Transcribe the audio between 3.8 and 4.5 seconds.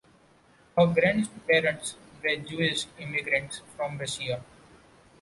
Russia.